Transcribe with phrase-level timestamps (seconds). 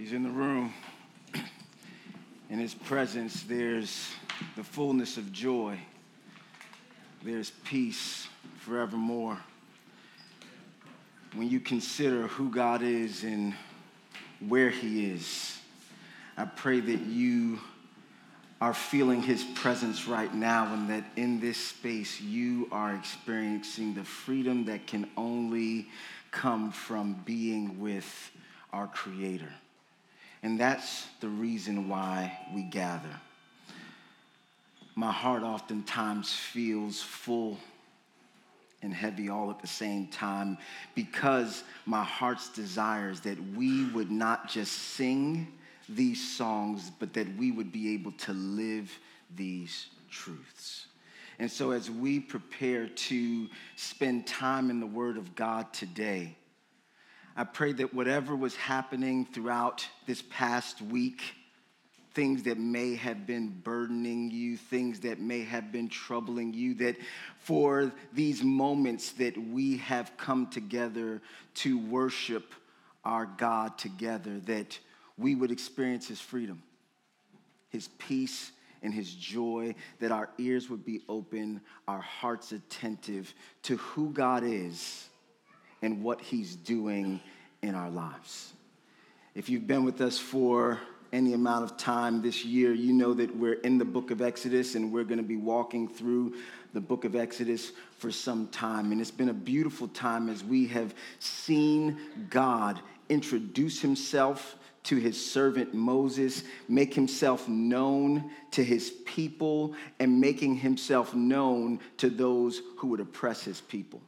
[0.00, 0.72] He's in the room.
[2.48, 4.08] In his presence, there's
[4.56, 5.78] the fullness of joy,
[7.22, 8.26] there's peace
[8.60, 9.36] forevermore.
[11.34, 13.52] When you consider who God is and
[14.48, 15.58] where he is,
[16.38, 17.60] I pray that you
[18.58, 24.04] are feeling his presence right now and that in this space you are experiencing the
[24.04, 25.88] freedom that can only
[26.30, 28.30] come from being with
[28.72, 29.52] our Creator.
[30.42, 33.20] And that's the reason why we gather.
[34.94, 37.58] My heart oftentimes feels full
[38.82, 40.56] and heavy all at the same time
[40.94, 45.48] because my heart's desire is that we would not just sing
[45.88, 48.90] these songs, but that we would be able to live
[49.36, 50.86] these truths.
[51.38, 56.36] And so, as we prepare to spend time in the Word of God today,
[57.36, 61.22] I pray that whatever was happening throughout this past week,
[62.12, 66.96] things that may have been burdening you, things that may have been troubling you, that
[67.38, 71.22] for these moments that we have come together
[71.54, 72.52] to worship
[73.04, 74.78] our God together, that
[75.16, 76.62] we would experience His freedom,
[77.70, 78.50] His peace,
[78.82, 84.42] and His joy, that our ears would be open, our hearts attentive to who God
[84.44, 85.09] is
[85.82, 87.20] and what He's doing
[87.62, 88.52] in our lives.
[89.34, 90.80] If you've been with us for
[91.12, 94.74] any amount of time this year, you know that we're in the book of Exodus
[94.74, 96.34] and we're going to be walking through
[96.72, 98.92] the book of Exodus for some time.
[98.92, 105.22] And it's been a beautiful time as we have seen God introduce himself to his
[105.22, 112.88] servant Moses, make himself known to his people, and making himself known to those who
[112.88, 114.00] would oppress his people.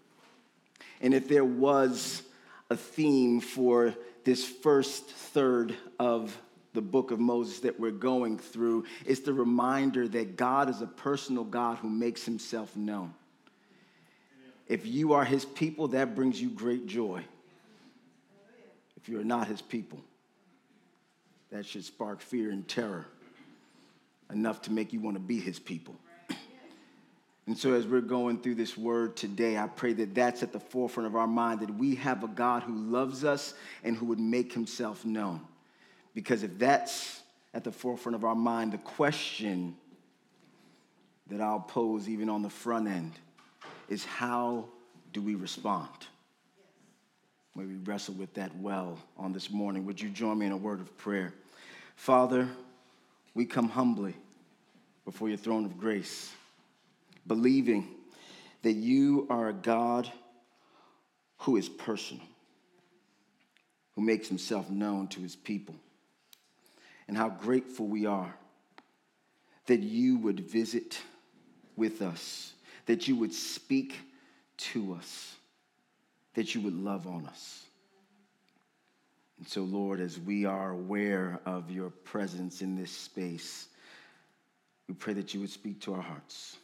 [1.03, 2.23] And if there was
[2.71, 6.37] a theme for this first third of
[6.75, 10.87] the book of Moses that we're going through, it's the reminder that God is a
[10.87, 13.13] personal God who makes himself known.
[14.69, 17.23] If you are his people, that brings you great joy.
[18.97, 20.01] If you're not his people,
[21.51, 23.07] that should spark fear and terror
[24.33, 25.97] enough to make you want to be his people.
[27.47, 30.61] And so, as we're going through this word today, I pray that that's at the
[30.61, 34.21] forefront of our mind that we have a God who loves us and who would
[34.21, 35.41] make himself known.
[36.15, 37.21] Because if that's
[37.53, 39.77] at the forefront of our mind, the question
[41.29, 43.13] that I'll pose even on the front end
[43.89, 44.67] is how
[45.13, 45.89] do we respond?
[47.57, 49.85] May we wrestle with that well on this morning.
[49.85, 51.35] Would you join me in a word of prayer?
[51.97, 52.49] Father,
[53.35, 54.15] we come humbly
[55.05, 56.31] before your throne of grace
[57.27, 57.89] believing
[58.63, 60.11] that you are a God
[61.39, 62.25] who is personal,
[63.95, 65.75] who makes himself known to his people,
[67.09, 68.35] and how grateful we are
[69.67, 71.01] that you would visit
[71.77, 72.53] with us,
[72.87, 73.99] that you would speak
[74.57, 75.37] to us,
[76.35, 77.65] that you would love on us.
[79.39, 83.67] And so, Lord, as we are aware of your presence in this space,
[84.89, 86.59] we pray that you would speak to our hearts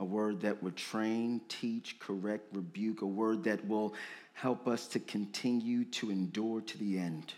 [0.00, 3.94] a word that would train, teach, correct, rebuke, a word that will
[4.32, 7.34] help us to continue to endure to the end,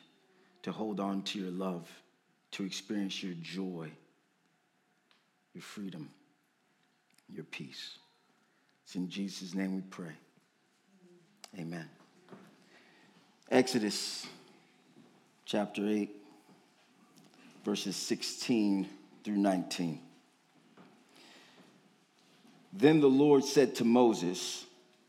[0.63, 1.89] to hold on to your love,
[2.51, 3.89] to experience your joy,
[5.55, 6.11] your freedom,
[7.33, 7.99] your peace.
[8.85, 10.13] It's in Jesus' name we pray.
[11.59, 11.89] Amen.
[13.51, 14.27] Exodus
[15.45, 16.11] chapter 8,
[17.65, 18.89] verses 16
[19.25, 20.01] through 19.
[22.73, 24.65] Then the Lord said to Moses,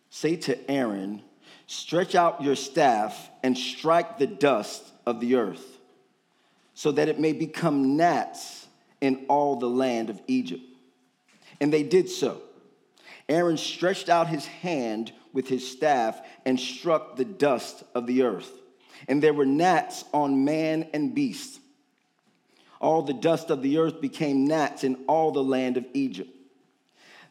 [0.10, 1.22] Say to Aaron,
[1.68, 5.80] Stretch out your staff and strike the dust of the earth,
[6.74, 8.68] so that it may become gnats
[9.00, 10.64] in all the land of Egypt.
[11.60, 12.42] And they did so.
[13.30, 18.52] Aaron stretched out his hand with his staff and struck the dust of the earth.
[19.08, 21.60] And there were gnats on man and beast.
[22.82, 26.36] All the dust of the earth became gnats in all the land of Egypt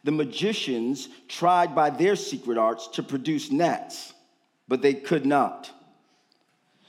[0.03, 4.13] the magicians tried by their secret arts to produce gnats,
[4.67, 5.69] but they could not.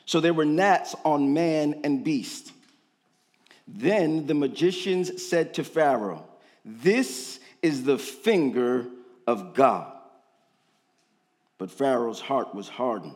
[0.06, 2.52] So there were gnats on man and beast.
[3.68, 6.26] Then the magicians said to Pharaoh,
[6.64, 8.86] This is the finger
[9.26, 9.92] of God.
[11.58, 13.14] But Pharaoh's heart was hardened,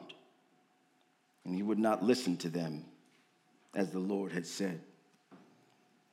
[1.44, 2.84] and he would not listen to them
[3.74, 4.80] as the Lord had said.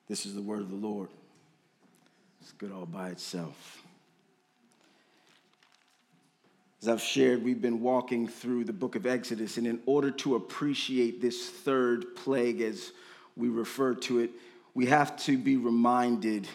[0.07, 1.09] This is the word of the Lord.
[2.44, 3.81] It's good all by itself.
[6.81, 10.36] As I've shared, we've been walking through the book of Exodus, and in order to
[10.36, 12.92] appreciate this third plague, as
[13.38, 14.31] we refer to it,
[14.74, 16.45] we have to be reminded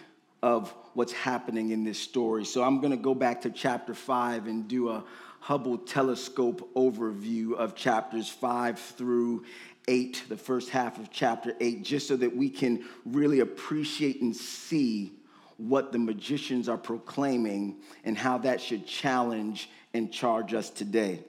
[0.42, 2.44] of what's happening in this story.
[2.44, 5.02] So I'm going to go back to chapter 5 and do a
[5.40, 9.46] Hubble telescope overview of chapters 5 through
[9.86, 14.36] 8, the first half of chapter 8, just so that we can really appreciate and
[14.36, 15.12] see
[15.58, 21.20] what the magicians are proclaiming and how that should challenge and charge us today.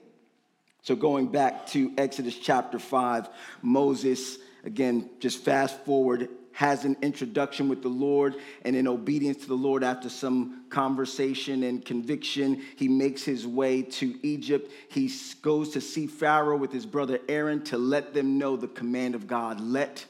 [0.82, 3.28] So, going back to Exodus chapter 5,
[3.60, 9.46] Moses, again, just fast forward, has an introduction with the Lord, and in obedience to
[9.46, 14.72] the Lord, after some conversation and conviction, he makes his way to Egypt.
[14.88, 15.12] He
[15.42, 19.26] goes to see Pharaoh with his brother Aaron to let them know the command of
[19.26, 20.04] God let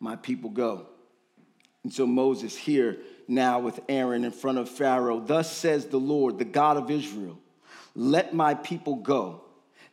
[0.00, 0.86] my people go.
[1.82, 2.98] And so Moses here
[3.30, 7.38] now with Aaron in front of Pharaoh, thus says the Lord, the God of Israel.
[7.94, 9.42] Let my people go,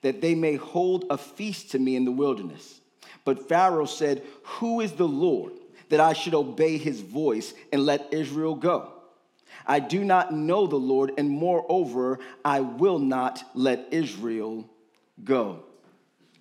[0.01, 2.81] that they may hold a feast to me in the wilderness.
[3.23, 5.53] But Pharaoh said, Who is the Lord
[5.89, 8.93] that I should obey his voice and let Israel go?
[9.65, 14.69] I do not know the Lord, and moreover, I will not let Israel
[15.23, 15.63] go.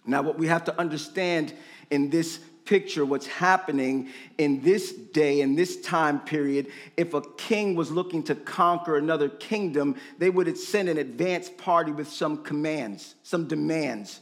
[0.06, 1.52] Now, what we have to understand
[1.90, 6.66] in this picture what's happening in this day, in this time period.
[6.96, 11.92] If a king was looking to conquer another kingdom, they would send an advance party
[11.92, 14.20] with some commands, some demands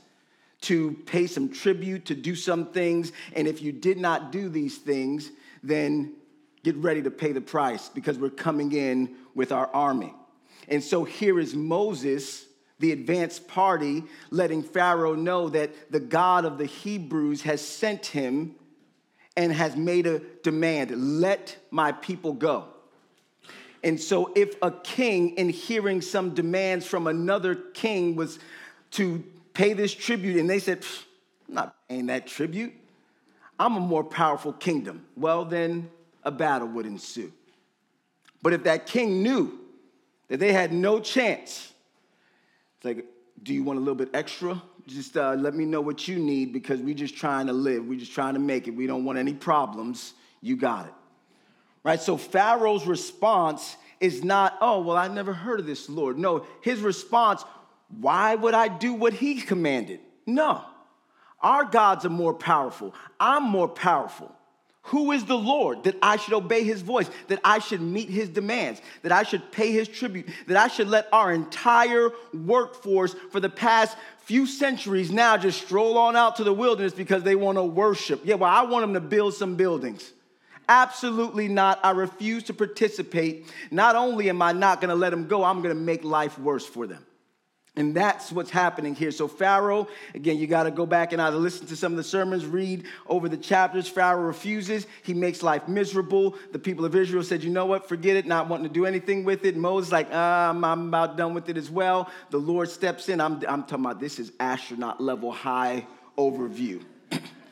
[0.63, 3.13] to pay some tribute, to do some things.
[3.35, 5.31] And if you did not do these things,
[5.63, 6.15] then
[6.63, 10.15] get ready to pay the price because we're coming in with our army.
[10.69, 12.47] And so here is Moses
[12.79, 18.57] the advanced party, letting Pharaoh know that the God of the Hebrews has sent him
[19.37, 22.67] and has made a demand let my people go.
[23.83, 28.39] And so, if a king, in hearing some demands from another king, was
[28.93, 29.23] to
[29.53, 30.85] pay this tribute, and they said,
[31.49, 32.73] I'm not paying that tribute,
[33.59, 35.91] I'm a more powerful kingdom, well, then
[36.23, 37.31] a battle would ensue.
[38.43, 39.59] But if that king knew
[40.29, 41.74] that they had no chance,
[42.85, 43.07] it's like,
[43.43, 44.63] do you want a little bit extra?
[44.87, 47.87] Just uh, let me know what you need because we're just trying to live.
[47.87, 48.73] We're just trying to make it.
[48.73, 50.13] We don't want any problems.
[50.43, 50.93] You got it.
[51.83, 52.01] Right?
[52.01, 56.19] So Pharaoh's response is not, oh, well, I never heard of this Lord.
[56.19, 57.43] No, his response,
[57.89, 60.01] why would I do what he commanded?
[60.27, 60.63] No.
[61.41, 62.95] Our gods are more powerful.
[63.19, 64.35] I'm more powerful.
[64.89, 68.29] Who is the Lord that I should obey his voice, that I should meet his
[68.29, 73.41] demands, that I should pay his tribute, that I should let our entire workforce for
[73.41, 77.57] the past few centuries now just stroll on out to the wilderness because they want
[77.57, 78.21] to worship?
[78.25, 80.13] Yeah, well, I want them to build some buildings.
[80.69, 81.81] Absolutely not.
[81.83, 83.47] I refuse to participate.
[83.71, 86.39] Not only am I not going to let them go, I'm going to make life
[86.39, 87.05] worse for them.
[87.77, 89.11] And that's what's happening here.
[89.11, 92.05] So, Pharaoh, again, you got to go back and either listen to some of the
[92.05, 93.89] sermons, read over the chapters.
[93.89, 94.87] Pharaoh refuses.
[95.03, 96.37] He makes life miserable.
[96.53, 97.89] The people of Israel said, You know what?
[97.89, 99.57] Forget it, not wanting to do anything with it.
[99.57, 102.11] Moses, like, I'm, I'm about done with it as well.
[102.31, 103.21] The Lord steps in.
[103.21, 105.85] I'm, I'm talking about this is astronaut level high
[106.17, 106.81] overview.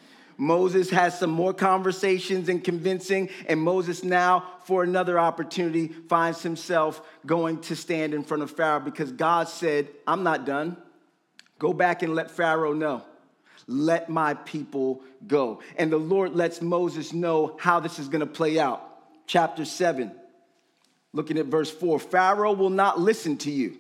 [0.43, 7.00] Moses has some more conversations and convincing, and Moses now, for another opportunity, finds himself
[7.25, 10.77] going to stand in front of Pharaoh because God said, I'm not done.
[11.61, 13.05] Go back and let Pharaoh know.
[13.69, 15.61] Let my people go.
[15.77, 18.82] And the Lord lets Moses know how this is going to play out.
[19.29, 20.11] Chapter 7,
[21.13, 23.79] looking at verse 4 Pharaoh will not listen to you.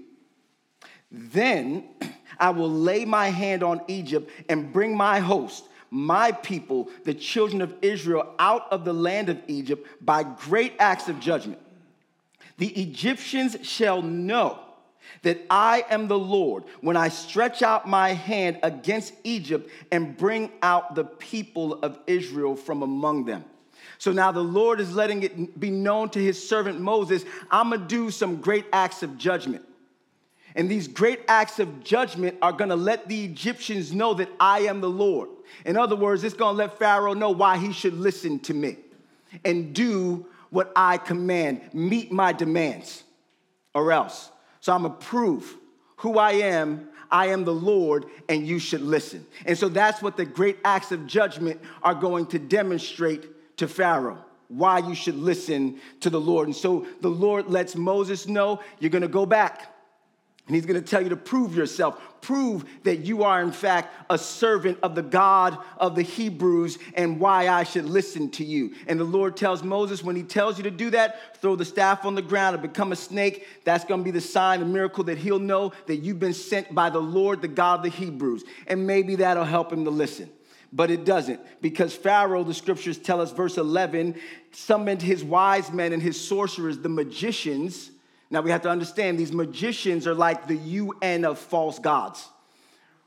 [1.10, 1.88] Then
[2.38, 7.60] I will lay my hand on Egypt and bring my host my people, the children
[7.60, 11.60] of Israel, out of the land of Egypt by great acts of judgment.
[12.56, 14.58] The Egyptians shall know
[15.20, 20.50] that I am the Lord when I stretch out my hand against Egypt and bring
[20.62, 23.44] out the people of Israel from among them.
[23.98, 27.86] So now the Lord is letting it be known to his servant Moses I'm gonna
[27.86, 29.64] do some great acts of judgment.
[30.54, 34.80] And these great acts of judgment are gonna let the Egyptians know that I am
[34.80, 35.30] the Lord.
[35.64, 38.76] In other words, it's gonna let Pharaoh know why he should listen to me
[39.44, 43.04] and do what I command, meet my demands,
[43.74, 44.30] or else.
[44.60, 45.56] So I'm gonna prove
[45.96, 46.88] who I am.
[47.10, 49.26] I am the Lord, and you should listen.
[49.44, 54.24] And so that's what the great acts of judgment are going to demonstrate to Pharaoh
[54.48, 56.46] why you should listen to the Lord.
[56.48, 59.72] And so the Lord lets Moses know you're gonna go back
[60.46, 62.02] And he's going to tell you to prove yourself.
[62.20, 67.20] Prove that you are, in fact, a servant of the God of the Hebrews and
[67.20, 68.74] why I should listen to you.
[68.88, 72.04] And the Lord tells Moses, when he tells you to do that, throw the staff
[72.04, 73.46] on the ground and become a snake.
[73.64, 76.74] That's going to be the sign, the miracle that he'll know that you've been sent
[76.74, 78.42] by the Lord, the God of the Hebrews.
[78.66, 80.28] And maybe that'll help him to listen.
[80.72, 84.16] But it doesn't, because Pharaoh, the scriptures tell us, verse 11,
[84.50, 87.91] summoned his wise men and his sorcerers, the magicians
[88.32, 92.26] now we have to understand these magicians are like the UN of false gods,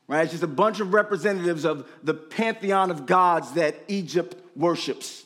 [0.07, 0.21] right?
[0.21, 5.25] It's just a bunch of representatives of the pantheon of gods that Egypt worships.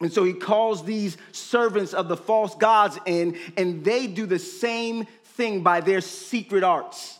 [0.00, 4.38] And so he calls these servants of the false gods in, and they do the
[4.38, 7.18] same thing by their secret arts.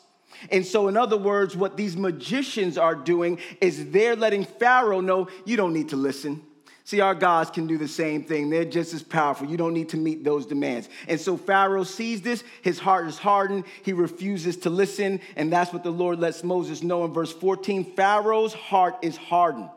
[0.53, 5.27] And so, in other words, what these magicians are doing is they're letting Pharaoh know
[5.45, 6.43] you don't need to listen.
[6.89, 8.49] See, our gods can do the same thing.
[8.49, 9.47] They're just as powerful.
[9.47, 10.89] You don't need to meet those demands.
[11.07, 12.43] And so Pharaoh sees this.
[12.63, 13.65] His heart is hardened.
[13.83, 15.21] He refuses to listen.
[15.37, 17.93] And that's what the Lord lets Moses know in verse 14.
[17.95, 19.69] Pharaoh's heart is hardened.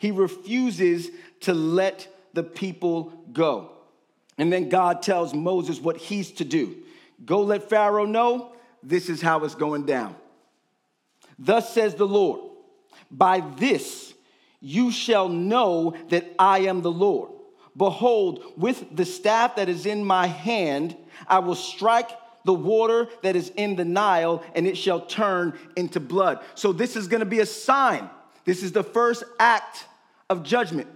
[0.00, 1.10] He refuses
[1.42, 3.70] to let the people go.
[4.36, 6.74] And then God tells Moses what he's to do
[7.24, 10.16] go let Pharaoh know this is how it's going down.
[11.38, 12.40] Thus says the Lord,
[13.12, 14.11] by this,
[14.62, 17.30] you shall know that I am the Lord.
[17.76, 22.10] Behold, with the staff that is in my hand, I will strike
[22.44, 26.40] the water that is in the Nile, and it shall turn into blood.
[26.54, 28.08] So, this is gonna be a sign.
[28.44, 29.86] This is the first act
[30.30, 30.88] of judgment,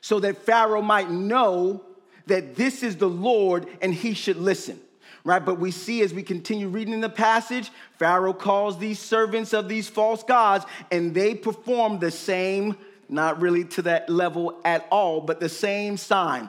[0.00, 1.82] so that Pharaoh might know
[2.26, 4.80] that this is the Lord and he should listen
[5.24, 5.44] right?
[5.44, 9.68] But we see as we continue reading in the passage, Pharaoh calls these servants of
[9.68, 12.76] these false gods, and they perform the same,
[13.08, 16.48] not really to that level at all, but the same sign.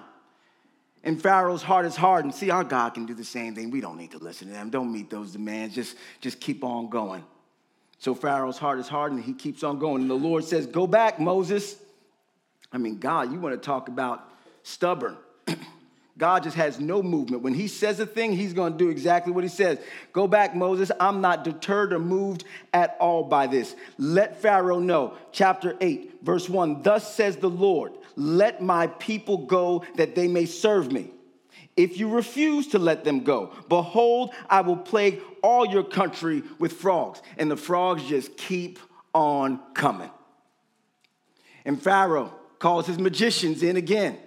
[1.03, 2.35] And Pharaoh's heart is hardened.
[2.35, 3.71] See, our God can do the same thing.
[3.71, 4.69] We don't need to listen to them.
[4.69, 5.73] Don't meet those demands.
[5.73, 7.23] Just, just keep on going.
[7.99, 9.23] So Pharaoh's heart is hardened.
[9.23, 10.01] He keeps on going.
[10.01, 11.75] And the Lord says, Go back, Moses.
[12.71, 14.29] I mean, God, you want to talk about
[14.63, 15.17] stubborn.
[16.19, 17.43] God just has no movement.
[17.43, 19.79] When he says a thing, he's going to do exactly what he says.
[20.11, 20.91] Go back, Moses.
[20.99, 23.73] I'm not deterred or moved at all by this.
[23.97, 25.13] Let Pharaoh know.
[25.31, 30.45] Chapter 8, verse 1 Thus says the Lord, let my people go that they may
[30.45, 31.09] serve me.
[31.77, 36.73] If you refuse to let them go, behold, I will plague all your country with
[36.73, 37.21] frogs.
[37.37, 38.77] And the frogs just keep
[39.13, 40.11] on coming.
[41.63, 44.17] And Pharaoh calls his magicians in again.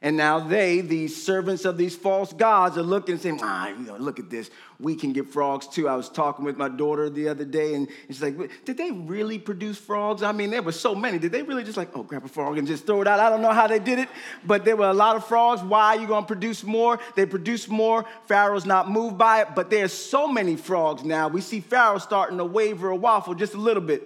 [0.00, 3.78] And now they, these servants of these false gods, are looking and saying, ah, you
[3.78, 4.48] know, look at this.
[4.78, 5.88] We can get frogs too.
[5.88, 9.40] I was talking with my daughter the other day, and she's like, did they really
[9.40, 10.22] produce frogs?
[10.22, 11.18] I mean, there were so many.
[11.18, 13.18] Did they really just like, oh, grab a frog and just throw it out?
[13.18, 14.08] I don't know how they did it,
[14.44, 15.62] but there were a lot of frogs.
[15.62, 17.00] Why are you going to produce more?
[17.16, 18.04] They produce more.
[18.28, 21.26] Pharaoh's not moved by it, but there's so many frogs now.
[21.26, 24.04] We see Pharaoh starting to waver a waffle just a little bit.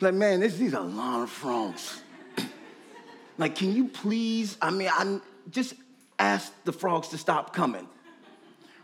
[0.00, 2.00] Like, man, this, these are a lot of frogs.
[3.38, 4.56] like, can you please?
[4.60, 5.20] I mean, I
[5.50, 5.74] just
[6.18, 7.86] ask the frogs to stop coming.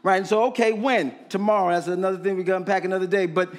[0.03, 0.17] Right?
[0.17, 1.15] And so, okay, when?
[1.29, 1.75] Tomorrow.
[1.75, 3.27] That's another thing we got to unpack another day.
[3.27, 3.53] But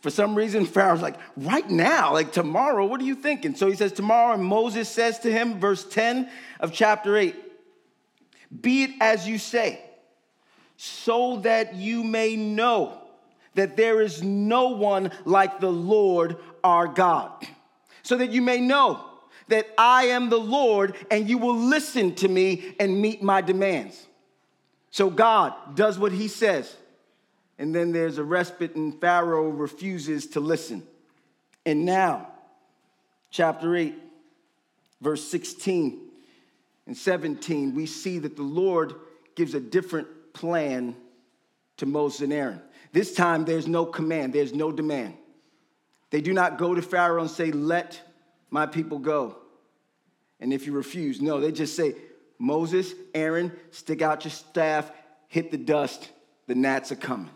[0.00, 3.54] for some reason, Pharaoh's like, right now, like tomorrow, what are you thinking?
[3.54, 6.28] So he says, tomorrow, and Moses says to him, verse 10
[6.60, 7.36] of chapter 8,
[8.60, 9.80] be it as you say,
[10.76, 13.00] so that you may know
[13.54, 17.30] that there is no one like the Lord our God.
[18.02, 19.04] So that you may know
[19.52, 24.06] that I am the Lord and you will listen to me and meet my demands.
[24.90, 26.74] So God does what he says.
[27.58, 30.82] And then there's a respite, and Pharaoh refuses to listen.
[31.64, 32.28] And now,
[33.30, 33.94] chapter 8,
[35.00, 36.00] verse 16
[36.86, 38.94] and 17, we see that the Lord
[39.36, 40.96] gives a different plan
[41.76, 42.60] to Moses and Aaron.
[42.92, 45.14] This time, there's no command, there's no demand.
[46.10, 48.00] They do not go to Pharaoh and say, Let
[48.50, 49.41] my people go.
[50.42, 51.94] And if you refuse, no, they just say,
[52.36, 54.90] Moses, Aaron, stick out your staff,
[55.28, 56.10] hit the dust,
[56.48, 57.30] the gnats are coming.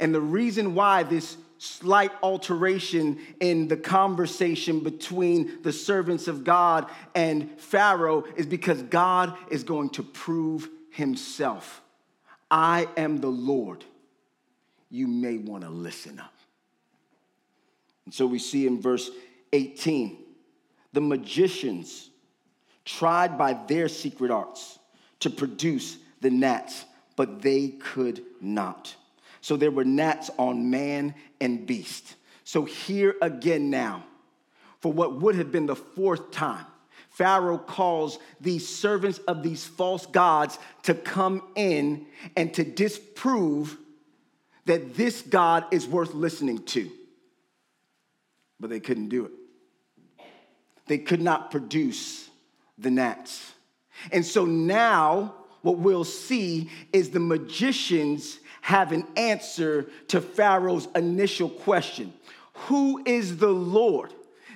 [0.00, 6.90] And the reason why this slight alteration in the conversation between the servants of God
[7.14, 11.80] and Pharaoh is because God is going to prove himself.
[12.50, 13.84] I am the Lord.
[14.90, 16.34] You may want to listen up.
[18.04, 19.08] And so we see in verse
[19.52, 20.23] 18
[20.94, 22.08] the magicians
[22.84, 24.78] tried by their secret arts
[25.20, 26.84] to produce the gnats,
[27.16, 28.94] but they could not.
[29.40, 32.14] So there were gnats on man and beast.
[32.44, 34.04] So here again now,
[34.80, 36.64] for what would have been the fourth time,
[37.10, 43.76] Pharaoh calls these servants of these false gods to come in and to disprove
[44.66, 46.90] that this God is worth listening to.
[48.60, 49.32] But they couldn't do it.
[50.86, 52.28] They could not produce
[52.78, 53.52] the gnats.
[54.12, 61.48] And so now, what we'll see is the magicians have an answer to Pharaoh's initial
[61.48, 62.12] question
[62.68, 64.12] Who is the Lord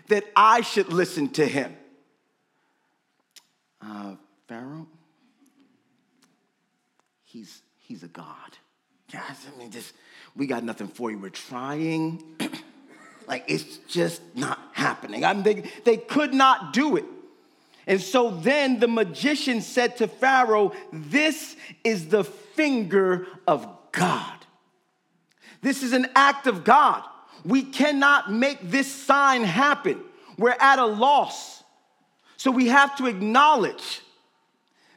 [0.08, 1.76] that I should listen to him?
[3.80, 4.14] Uh,
[4.49, 4.87] Pharaoh,
[7.25, 8.26] he's, he's a God.
[9.12, 9.94] Guys, I mean, just,
[10.37, 11.18] we got nothing for you.
[11.18, 12.23] We're trying.
[13.26, 15.25] like, it's just not happening.
[15.25, 17.04] I mean, they, they could not do it.
[17.87, 24.35] And so then the magician said to Pharaoh, This is the finger of God.
[25.61, 27.02] This is an act of God.
[27.44, 30.00] We cannot make this sign happen.
[30.37, 31.62] We're at a loss.
[32.37, 34.02] So we have to acknowledge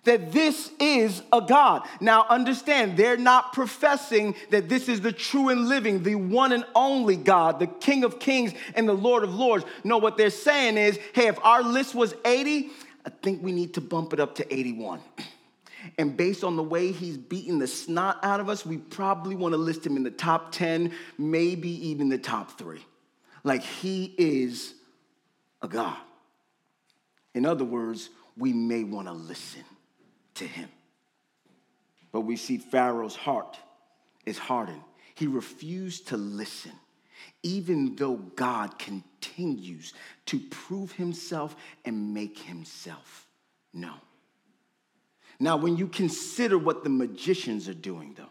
[0.03, 1.88] that this is a God.
[2.00, 6.65] Now, understand, they're not professing that this is the true and living, the one and
[6.74, 9.63] only God, the King of kings and the Lord of lords.
[9.84, 12.70] No, what they're saying is hey, if our list was 80,
[13.05, 15.01] I think we need to bump it up to 81.
[15.98, 19.53] And based on the way he's beaten the snot out of us, we probably want
[19.53, 22.86] to list him in the top 10, maybe even the top three.
[23.43, 24.75] Like he is
[25.60, 25.98] a God.
[27.34, 29.63] In other words, we may want to listen
[30.42, 30.70] to him.
[32.12, 33.60] But we see Pharaoh's heart
[34.26, 34.82] is hardened.
[35.14, 36.72] He refused to listen,
[37.44, 39.94] even though God continues
[40.26, 41.56] to prove himself
[41.86, 43.28] and make himself
[43.72, 44.02] known.
[45.40, 48.26] Now, when you consider what the magicians are doing, though,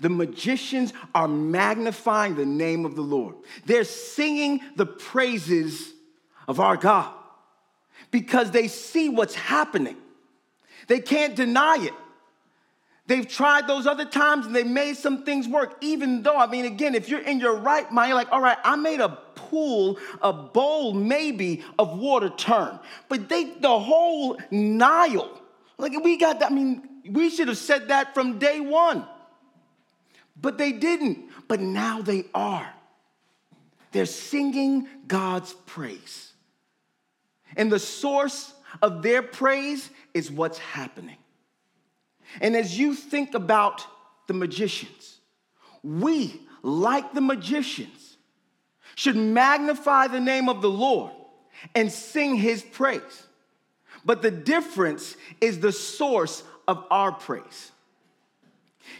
[0.00, 3.36] the magicians are magnifying the name of the Lord.
[3.66, 5.92] They're singing the praises
[6.48, 7.12] of our God
[8.10, 9.96] because they see what's happening.
[10.86, 11.94] They can't deny it.
[13.06, 16.64] They've tried those other times and they made some things work, even though, I mean,
[16.64, 19.98] again, if you're in your right mind, you're like, all right, I made a pool,
[20.20, 22.80] a bowl maybe of water turn.
[23.08, 25.40] But they, the whole Nile,
[25.78, 29.06] like we got that, I mean, we should have said that from day one.
[30.40, 31.30] But they didn't.
[31.46, 32.68] But now they are.
[33.92, 36.32] They're singing God's praise.
[37.56, 38.52] And the source
[38.82, 41.16] of their praise is what's happening.
[42.40, 43.86] And as you think about
[44.26, 45.18] the magicians,
[45.82, 48.16] we, like the magicians,
[48.94, 51.12] should magnify the name of the Lord
[51.74, 53.26] and sing his praise.
[54.04, 57.72] But the difference is the source of our praise.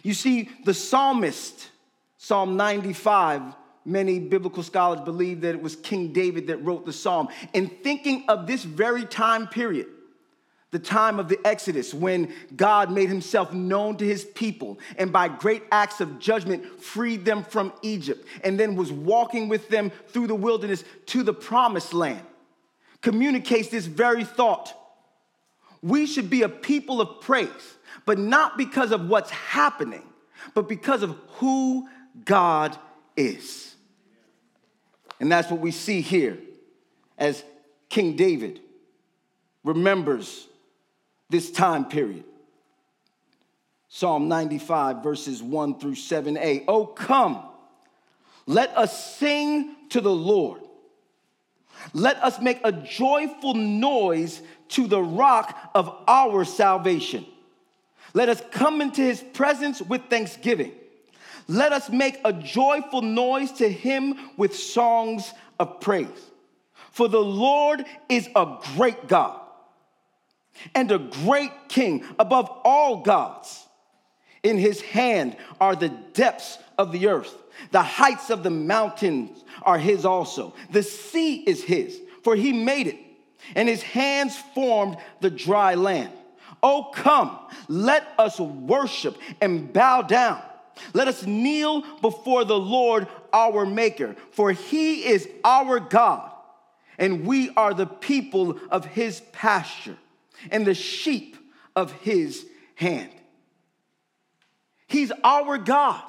[0.03, 1.71] You see, the psalmist,
[2.19, 3.43] Psalm 95,
[3.87, 7.29] many biblical scholars believe that it was King David that wrote the psalm.
[7.53, 9.87] In thinking of this very time period,
[10.72, 15.29] the time of the Exodus when God made himself known to his people and by
[15.29, 20.27] great acts of judgment freed them from Egypt and then was walking with them through
[20.27, 22.20] the wilderness to the promised land.
[23.01, 24.75] Communicates this very thought.
[25.83, 27.49] We should be a people of praise,
[28.05, 30.03] but not because of what's happening,
[30.53, 31.88] but because of who
[32.25, 32.77] God
[33.16, 33.76] is.
[35.21, 36.39] And that's what we see here
[37.19, 37.43] as
[37.89, 38.61] King David
[39.65, 40.47] remembers
[41.31, 42.25] this time period.
[43.89, 46.65] Psalm 95, verses 1 through 7a.
[46.69, 47.43] Oh, come,
[48.47, 50.61] let us sing to the Lord.
[51.93, 57.25] Let us make a joyful noise to the rock of our salvation.
[58.13, 60.73] Let us come into his presence with thanksgiving.
[61.49, 66.09] Let us make a joyful noise to him with songs of praise.
[66.91, 69.41] For the Lord is a great God
[70.75, 73.67] and a great king above all gods.
[74.43, 77.35] In his hand are the depths of the earth.
[77.71, 80.55] The heights of the mountains are his also.
[80.71, 82.99] The sea is his, for he made it,
[83.55, 86.13] and his hands formed the dry land.
[86.63, 90.43] Oh, come, let us worship and bow down.
[90.93, 96.31] Let us kneel before the Lord our Maker, for he is our God,
[96.99, 99.97] and we are the people of his pasture
[100.51, 101.37] and the sheep
[101.75, 103.11] of his hand.
[104.87, 106.03] He's our God.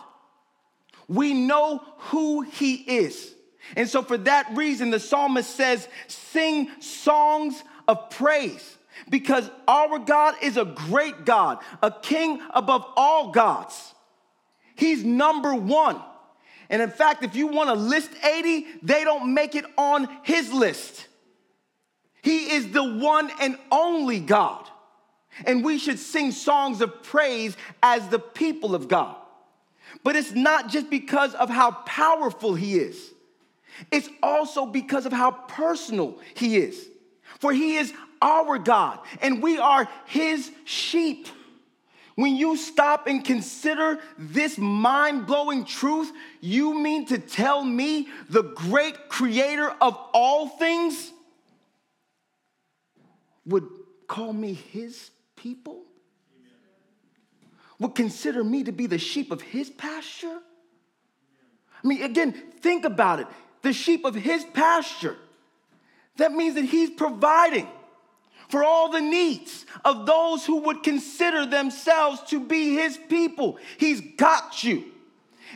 [1.08, 3.34] We know who he is.
[3.76, 8.78] And so, for that reason, the psalmist says, Sing songs of praise
[9.10, 13.94] because our God is a great God, a king above all gods.
[14.78, 16.00] He's number one.
[16.70, 20.54] And in fact, if you want to list 80, they don't make it on his
[20.54, 21.08] list.
[22.22, 24.70] He is the one and only God.
[25.46, 29.16] And we should sing songs of praise as the people of God.
[30.04, 33.14] But it's not just because of how powerful he is,
[33.92, 36.88] it's also because of how personal he is.
[37.40, 41.28] For he is our God, and we are his sheep.
[42.18, 48.42] When you stop and consider this mind blowing truth, you mean to tell me the
[48.42, 51.12] great creator of all things
[53.46, 53.68] would
[54.08, 55.84] call me his people?
[57.78, 60.40] Would consider me to be the sheep of his pasture?
[61.84, 63.28] I mean, again, think about it
[63.62, 65.18] the sheep of his pasture.
[66.16, 67.68] That means that he's providing
[68.50, 73.58] for all the needs of those who would consider themselves to be his people.
[73.78, 74.86] He's got you.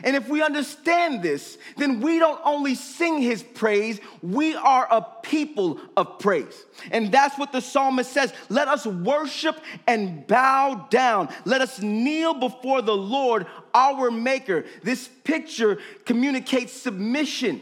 [0.04, 5.06] And if we understand this, then we don't only sing his praise, we are a
[5.22, 6.64] people of praise.
[6.90, 8.32] And that's what the psalmist says.
[8.48, 11.28] Let us worship and bow down.
[11.44, 14.64] Let us kneel before the Lord, our maker.
[14.82, 17.60] This picture communicates submission,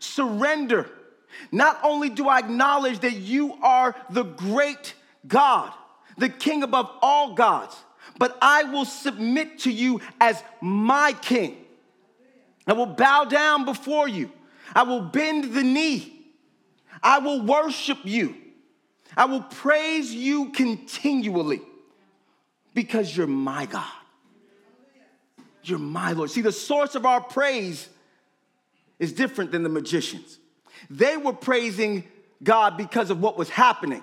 [0.00, 0.90] surrender,
[1.52, 4.94] not only do I acknowledge that you are the great
[5.26, 5.72] God,
[6.18, 7.76] the king above all gods,
[8.18, 11.56] but I will submit to you as my king.
[12.66, 14.30] I will bow down before you.
[14.74, 16.12] I will bend the knee.
[17.02, 18.34] I will worship you.
[19.16, 21.60] I will praise you continually
[22.74, 23.84] because you're my God.
[25.62, 26.30] You're my Lord.
[26.30, 27.88] See, the source of our praise
[28.98, 30.38] is different than the magicians.
[30.90, 32.04] They were praising
[32.42, 34.02] God because of what was happening.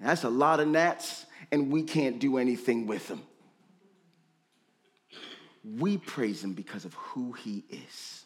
[0.00, 3.22] That's a lot of gnats, and we can't do anything with them.
[5.64, 8.24] We praise him because of who he is.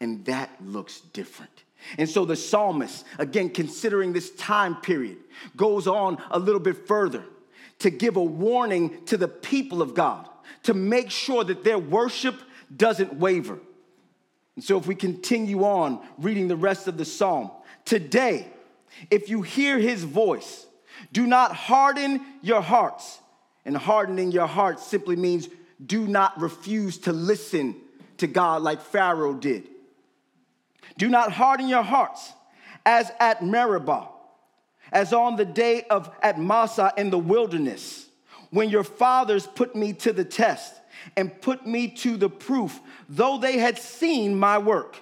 [0.00, 1.64] And that looks different.
[1.98, 5.18] And so the psalmist, again, considering this time period,
[5.56, 7.24] goes on a little bit further
[7.80, 10.28] to give a warning to the people of God
[10.64, 12.36] to make sure that their worship
[12.74, 13.58] doesn't waver.
[14.56, 17.50] And so, if we continue on reading the rest of the psalm,
[17.84, 18.48] today,
[19.10, 20.66] if you hear his voice,
[21.12, 23.18] do not harden your hearts.
[23.64, 25.48] And hardening your hearts simply means
[25.84, 27.76] do not refuse to listen
[28.18, 29.68] to God like Pharaoh did.
[30.98, 32.32] Do not harden your hearts
[32.86, 34.08] as at Meribah,
[34.92, 38.06] as on the day of at Massah in the wilderness,
[38.50, 40.74] when your fathers put me to the test
[41.16, 44.96] and put me to the proof, though they had seen my work.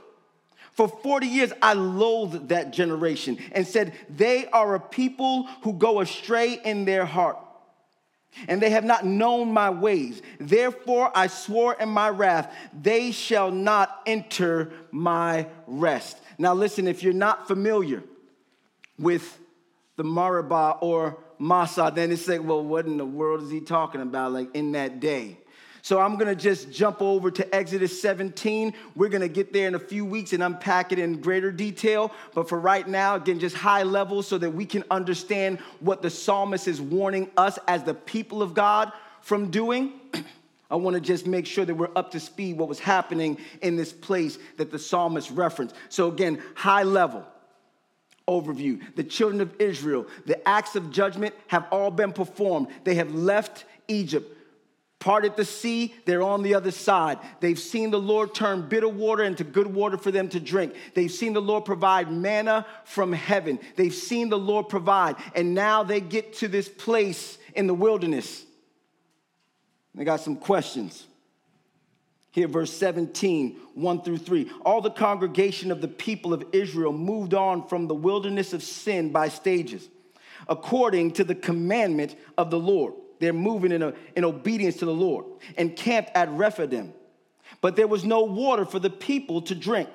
[0.72, 6.00] For 40 years, I loathed that generation and said, They are a people who go
[6.00, 7.38] astray in their heart,
[8.48, 10.22] and they have not known my ways.
[10.40, 16.18] Therefore, I swore in my wrath, They shall not enter my rest.
[16.38, 18.02] Now, listen, if you're not familiar
[18.98, 19.38] with
[19.96, 24.00] the Meribah or Massah, then it's like, well, what in the world is he talking
[24.00, 25.38] about, like in that day?
[25.84, 28.72] So I'm going to just jump over to Exodus 17.
[28.94, 32.12] We're going to get there in a few weeks and unpack it in greater detail.
[32.34, 36.08] But for right now, again, just high level so that we can understand what the
[36.08, 38.92] psalmist is warning us as the people of God
[39.22, 39.94] from doing.
[40.70, 43.76] I want to just make sure that we're up to speed what was happening in
[43.76, 45.74] this place that the psalmist referenced.
[45.88, 47.26] So again, high level
[48.28, 48.80] overview.
[48.94, 52.68] The children of Israel, the acts of judgment have all been performed.
[52.84, 54.38] They have left Egypt
[55.02, 57.18] parted the sea, they're on the other side.
[57.40, 60.76] They've seen the Lord turn bitter water into good water for them to drink.
[60.94, 63.58] They've seen the Lord provide manna from heaven.
[63.74, 65.16] They've seen the Lord provide.
[65.34, 68.44] And now they get to this place in the wilderness.
[69.96, 71.04] They got some questions.
[72.30, 74.52] Here, verse 17, 1 through 3.
[74.64, 79.10] All the congregation of the people of Israel moved on from the wilderness of Sin
[79.10, 79.88] by stages,
[80.48, 84.94] according to the commandment of the Lord they're moving in, a, in obedience to the
[84.94, 86.92] Lord, and camped at Rephidim.
[87.60, 89.88] But there was no water for the people to drink.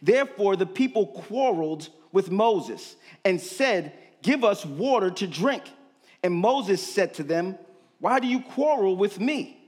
[0.00, 5.62] Therefore, the people quarreled with Moses and said, Give us water to drink.
[6.22, 7.58] And Moses said to them,
[7.98, 9.58] Why do you quarrel with me?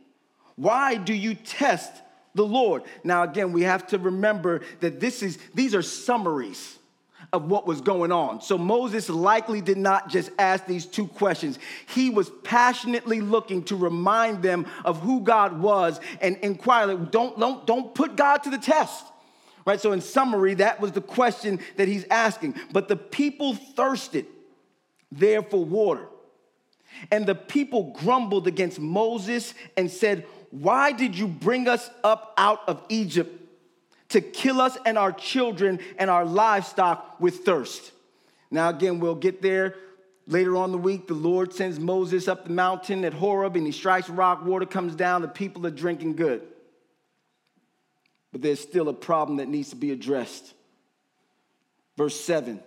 [0.57, 1.90] Why do you test
[2.35, 2.83] the Lord?
[3.05, 6.79] Now, again, we have to remember that this is, these are summaries
[7.33, 8.42] of what was going on.
[8.42, 11.59] So Moses likely did not just ask these two questions.
[11.88, 17.66] He was passionately looking to remind them of who God was and inquire, don't, don't,
[17.66, 19.07] don't put God to the test.
[19.64, 19.81] Right?
[19.81, 22.57] So, in summary, that was the question that he's asking.
[22.73, 24.27] But the people thirsted
[25.12, 26.09] there for water.
[27.11, 32.68] And the people grumbled against Moses and said, Why did you bring us up out
[32.68, 33.41] of Egypt
[34.12, 37.92] to kill us and our children and our livestock with thirst.
[38.51, 39.75] Now, again, we'll get there
[40.27, 41.07] later on the week.
[41.09, 44.94] The Lord sends Moses up the mountain at Horeb and he strikes rock, water comes
[44.94, 46.42] down, the people are drinking good.
[48.31, 50.55] but there's still a problem that needs to be addressed.
[51.96, 52.61] Verse 7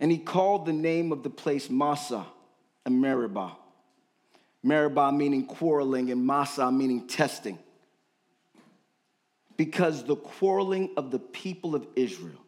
[0.00, 2.26] And he called the name of the place Massah
[2.86, 3.56] and Meribah.
[4.62, 7.58] Meribah meaning quarreling, and Massah meaning testing.
[9.56, 12.44] Because the quarreling of the people of Israel,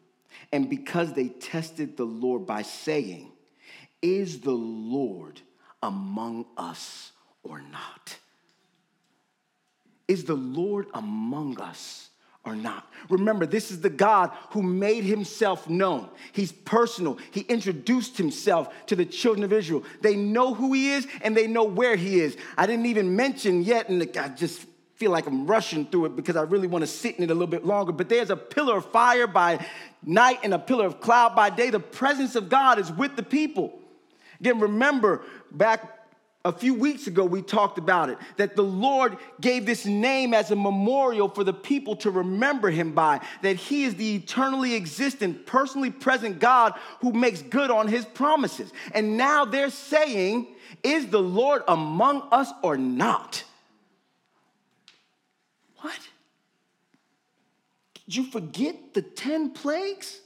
[0.51, 3.31] and because they tested the Lord by saying,
[4.01, 5.41] Is the Lord
[5.81, 7.11] among us
[7.43, 8.17] or not?
[10.07, 12.09] Is the Lord among us
[12.45, 12.89] or not?
[13.09, 16.09] Remember, this is the God who made himself known.
[16.31, 17.17] He's personal.
[17.31, 19.83] He introduced himself to the children of Israel.
[20.01, 22.37] They know who he is and they know where he is.
[22.57, 24.65] I didn't even mention yet, and I just
[24.97, 27.33] feel like I'm rushing through it because I really want to sit in it a
[27.33, 27.91] little bit longer.
[27.91, 29.63] But there's a pillar of fire by
[30.03, 31.69] night and a pillar of cloud by day.
[31.69, 33.79] The presence of God is with the people.
[34.39, 35.93] Again, remember back
[36.45, 40.49] a few weeks ago, we talked about it that the Lord gave this name as
[40.49, 45.45] a memorial for the people to remember him by, that he is the eternally existent,
[45.45, 48.71] personally present God who makes good on his promises.
[48.93, 50.47] And now they're saying,
[50.83, 53.43] Is the Lord among us or not?
[55.79, 55.99] What?
[58.05, 60.19] Did you forget the 10 plagues?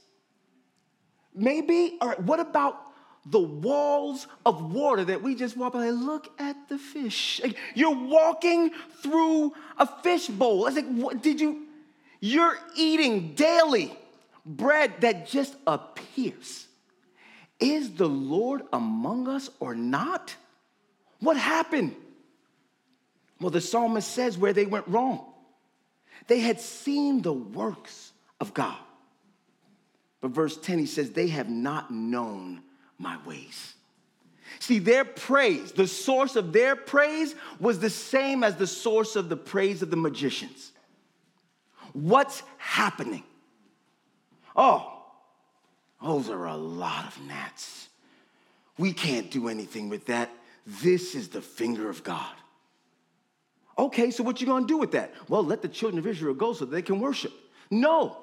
[1.34, 1.98] Maybe?
[2.00, 2.92] Right, what about
[3.26, 5.90] the walls of water that we just walk by.
[5.90, 7.40] Look at the fish.
[7.74, 8.70] You're walking
[9.02, 10.66] through a fish bowl.
[10.66, 11.66] It's like, what did you?
[12.20, 13.96] You're eating daily
[14.44, 16.66] bread that just appears.
[17.60, 20.34] Is the Lord among us or not?
[21.20, 21.94] What happened?
[23.40, 25.31] Well, the psalmist says where they went wrong.
[26.26, 28.78] They had seen the works of God.
[30.20, 32.62] But verse 10, he says, they have not known
[32.98, 33.74] my ways.
[34.60, 39.28] See, their praise, the source of their praise was the same as the source of
[39.28, 40.72] the praise of the magicians.
[41.92, 43.24] What's happening?
[44.54, 45.02] Oh,
[46.02, 47.88] those are a lot of gnats.
[48.78, 50.30] We can't do anything with that.
[50.66, 52.34] This is the finger of God.
[53.78, 55.12] Okay, so what you gonna do with that?
[55.28, 57.32] Well, let the children of Israel go so they can worship.
[57.70, 58.18] No,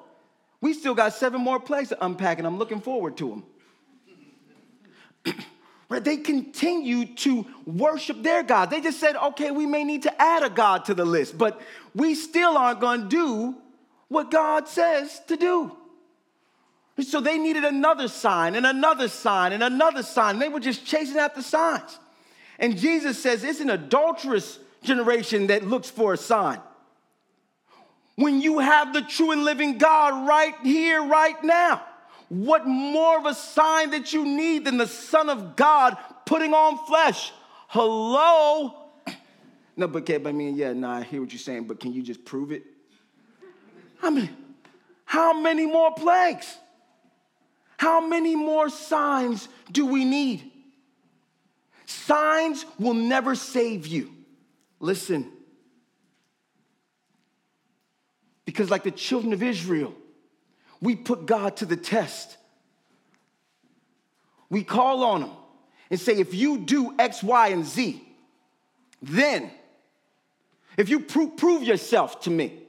[0.60, 3.42] we still got seven more plagues to unpack, and I'm looking forward to
[5.24, 5.34] them.
[5.88, 6.04] right?
[6.04, 8.70] They continue to worship their God.
[8.70, 11.60] They just said, okay, we may need to add a God to the list, but
[11.94, 13.54] we still aren't to do
[14.08, 15.76] what God says to do.
[17.02, 20.38] So they needed another sign and another sign and another sign.
[20.38, 21.98] They were just chasing after signs.
[22.58, 26.60] And Jesus says it's an adulterous generation that looks for a sign.
[28.16, 31.82] When you have the true and living God right here, right now.
[32.28, 36.78] What more of a sign that you need than the Son of God putting on
[36.86, 37.32] flesh?
[37.68, 38.74] Hello?
[39.76, 42.24] No, but I mean, yeah, no, I hear what you're saying, but can you just
[42.24, 42.62] prove it?
[44.02, 44.28] I mean,
[45.04, 46.56] how many more plagues?
[47.76, 50.52] How many more signs do we need?
[51.86, 54.12] Signs will never save you.
[54.80, 55.30] Listen.
[58.44, 59.94] Because, like the children of Israel,
[60.80, 62.36] we put God to the test.
[64.48, 65.30] We call on Him
[65.90, 68.02] and say, if you do X, Y, and Z,
[69.02, 69.50] then,
[70.76, 72.60] if you pro- prove yourself to me,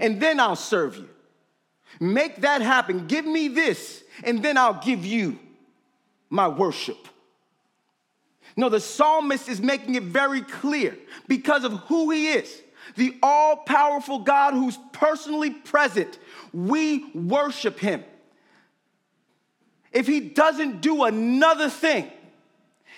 [0.00, 1.08] and then I'll serve you.
[2.00, 3.06] Make that happen.
[3.06, 5.38] Give me this, and then I'll give you
[6.30, 7.08] my worship.
[8.56, 10.96] No, the psalmist is making it very clear
[11.28, 12.62] because of who he is
[12.96, 16.18] the all powerful God who's personally present,
[16.52, 18.04] we worship him.
[19.92, 22.10] If he doesn't do another thing,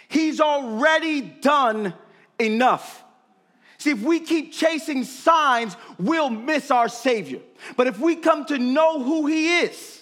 [0.09, 1.95] he's already done
[2.39, 3.03] enough.
[3.79, 7.41] See, if we keep chasing signs, we'll miss our Savior.
[7.77, 10.02] But if we come to know who he is,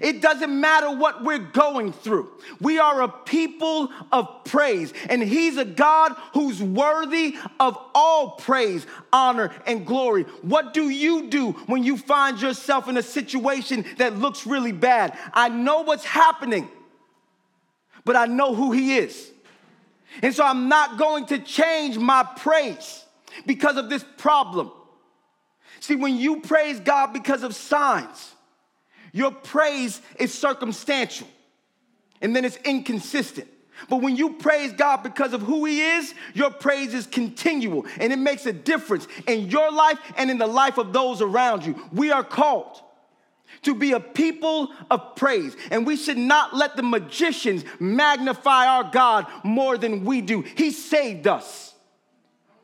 [0.00, 2.30] it doesn't matter what we're going through.
[2.60, 8.86] We are a people of praise, and He's a God who's worthy of all praise,
[9.12, 10.22] honor, and glory.
[10.42, 15.18] What do you do when you find yourself in a situation that looks really bad?
[15.34, 16.68] I know what's happening,
[18.04, 19.30] but I know who He is.
[20.22, 23.04] And so I'm not going to change my praise
[23.46, 24.72] because of this problem.
[25.80, 28.34] See, when you praise God because of signs,
[29.12, 31.26] your praise is circumstantial
[32.20, 33.48] and then it's inconsistent.
[33.88, 38.12] But when you praise God because of who He is, your praise is continual and
[38.12, 41.80] it makes a difference in your life and in the life of those around you.
[41.92, 42.82] We are called
[43.62, 48.84] to be a people of praise, and we should not let the magicians magnify our
[48.84, 50.42] God more than we do.
[50.42, 51.74] He saved us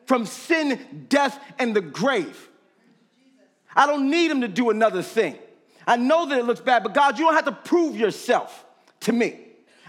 [0.06, 2.48] from sin, death, and the grave.
[3.74, 5.37] I don't need him to do another thing.
[5.87, 8.64] I know that it looks bad, but God, you don't have to prove yourself
[9.01, 9.40] to me.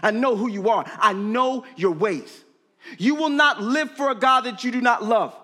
[0.02, 2.44] I know who you are, I know your ways.
[2.96, 5.34] You will not live for a God that you do not love.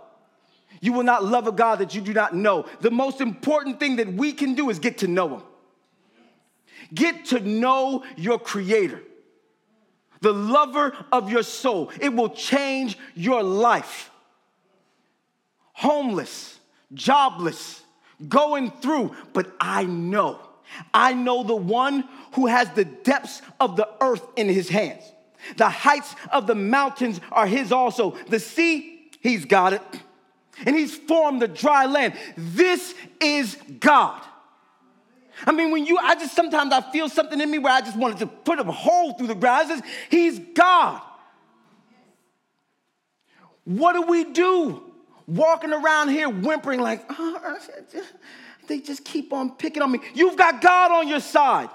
[0.81, 2.67] You will not love a God that you do not know.
[2.81, 5.43] The most important thing that we can do is get to know Him.
[6.93, 9.03] Get to know your Creator,
[10.21, 11.91] the lover of your soul.
[12.01, 14.11] It will change your life.
[15.73, 16.59] Homeless,
[16.93, 17.84] jobless,
[18.29, 20.41] going through, but I know,
[20.93, 25.03] I know the one who has the depths of the earth in his hands.
[25.57, 28.13] The heights of the mountains are his also.
[28.29, 29.83] The sea, he's got it.
[30.65, 32.15] And he's formed the dry land.
[32.37, 34.23] This is God.
[35.47, 37.97] I mean, when you, I just sometimes I feel something in me where I just
[37.97, 39.69] wanted to put a hole through the ground.
[39.69, 41.03] Just, he's God.
[43.65, 44.94] What do we do?
[45.27, 47.59] Walking around here whimpering like, oh,
[48.67, 50.01] they just keep on picking on me.
[50.15, 51.71] You've got God on your side.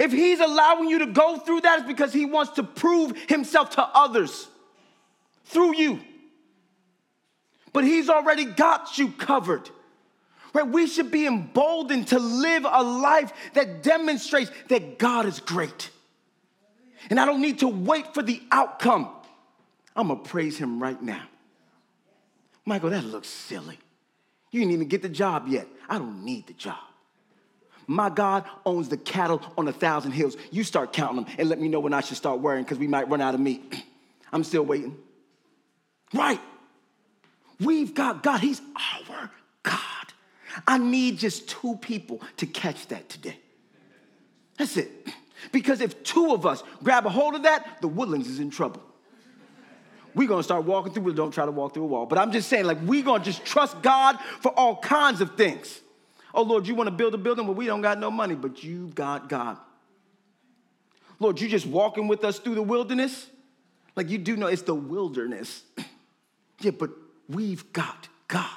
[0.00, 3.70] If he's allowing you to go through that, it's because he wants to prove himself
[3.70, 4.48] to others
[5.44, 6.00] through you.
[7.72, 9.68] But he's already got you covered.
[10.54, 10.66] Right?
[10.66, 15.90] We should be emboldened to live a life that demonstrates that God is great.
[17.10, 19.08] And I don't need to wait for the outcome.
[19.96, 21.22] I'm gonna praise him right now.
[22.64, 23.78] Michael, that looks silly.
[24.50, 25.66] You didn't even get the job yet.
[25.88, 26.78] I don't need the job.
[27.86, 30.36] My God owns the cattle on a thousand hills.
[30.50, 32.86] You start counting them and let me know when I should start worrying because we
[32.86, 33.82] might run out of meat.
[34.32, 34.96] I'm still waiting.
[36.14, 36.40] Right.
[37.58, 38.40] We've got God.
[38.40, 38.60] He's
[39.10, 39.30] our
[39.62, 39.78] God.
[40.66, 43.38] I need just two people to catch that today.
[44.58, 44.90] That's it.
[45.50, 48.80] Because if two of us grab a hold of that, the woodlands is in trouble.
[50.14, 52.06] We're gonna start walking through, We don't try to walk through a wall.
[52.06, 55.80] But I'm just saying, like, we're gonna just trust God for all kinds of things.
[56.34, 57.46] Oh, Lord, you wanna build a building?
[57.46, 59.58] Well, we don't got no money, but you've got God.
[61.18, 63.28] Lord, you just walking with us through the wilderness?
[63.94, 65.62] Like, you do know it's the wilderness.
[66.60, 66.90] yeah, but
[67.28, 68.48] we've got God.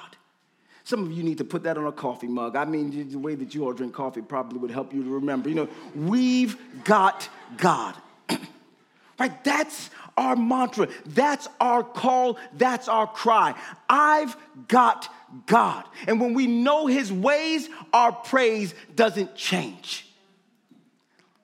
[0.84, 2.54] Some of you need to put that on a coffee mug.
[2.54, 5.48] I mean, the way that you all drink coffee probably would help you to remember.
[5.48, 7.96] You know, we've got God.
[9.18, 9.42] right?
[9.44, 10.88] That's our mantra.
[11.06, 12.38] That's our call.
[12.54, 13.54] That's our cry.
[13.88, 14.36] I've
[14.68, 15.12] got
[15.46, 15.84] God.
[16.06, 20.06] And when we know his ways, our praise doesn't change.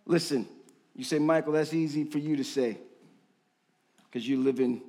[0.07, 0.49] Listen,
[0.97, 2.79] you say, Michael, that's easy for you to say
[4.05, 4.83] because you live in,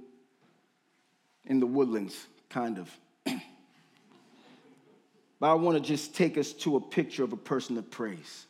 [1.46, 2.90] in the woodlands, kind of.
[5.40, 8.46] but I want to just take us to a picture of a person that prays.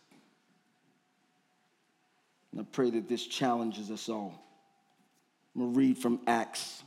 [2.51, 4.39] And I pray that this challenges us all.
[5.55, 6.83] I'm going to read from Acts.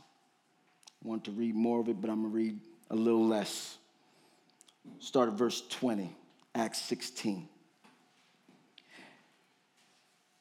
[1.03, 3.77] I want to read more of it, but I'm going to read a little less.
[4.99, 6.13] Start at verse 20,
[6.55, 7.47] Acts 16.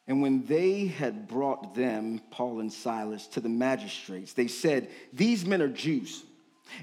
[0.09, 5.45] And when they had brought them, Paul and Silas, to the magistrates, they said, These
[5.45, 6.23] men are Jews,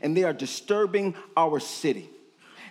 [0.01, 2.09] and they are disturbing our city.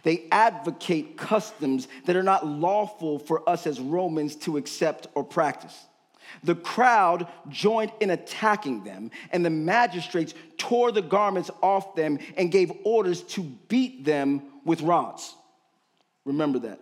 [0.02, 5.78] They advocate customs that are not lawful for us as Romans to accept or practice.
[6.44, 12.50] The crowd joined in attacking them, and the magistrates tore the garments off them and
[12.50, 15.34] gave orders to beat them with rods.
[16.24, 16.80] Remember that.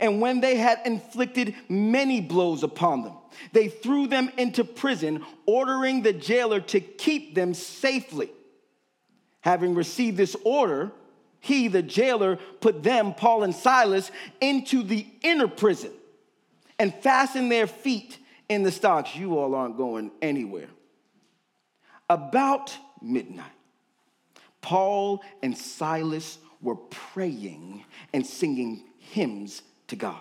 [0.00, 3.14] And when they had inflicted many blows upon them,
[3.52, 8.30] they threw them into prison, ordering the jailer to keep them safely.
[9.40, 10.92] Having received this order,
[11.40, 15.90] he, the jailer, put them, Paul and Silas, into the inner prison
[16.78, 19.14] and fasten their feet in the stocks.
[19.14, 20.68] You all aren't going anywhere.
[22.08, 23.46] About midnight,
[24.60, 30.20] Paul and Silas were praying and singing hymns to God.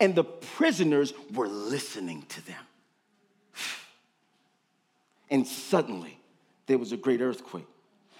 [0.00, 2.64] And the prisoners were listening to them.
[5.30, 6.18] And suddenly,
[6.66, 7.66] there was a great earthquake,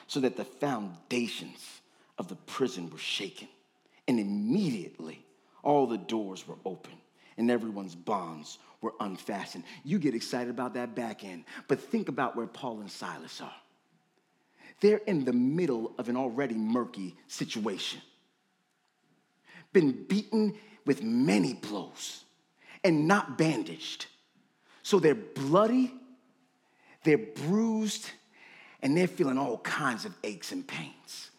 [0.07, 1.81] so that the foundations
[2.18, 3.49] of the prison were shaken.
[4.07, 4.98] And immediately,
[6.01, 6.93] the doors were open
[7.37, 9.65] and everyone's bonds were unfastened.
[9.85, 13.55] You get excited about that back end, but think about where Paul and Silas are.
[14.81, 18.01] They're in the middle of an already murky situation,
[19.72, 20.55] been beaten
[20.87, 22.25] with many blows
[22.85, 24.07] and not bandaged.
[24.83, 25.93] So they're bloody,
[27.05, 28.09] they're bruised,
[28.83, 31.31] and they're feeling all kinds of aches and pains.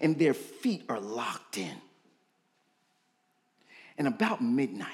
[0.00, 1.76] And their feet are locked in.
[3.98, 4.88] And about midnight,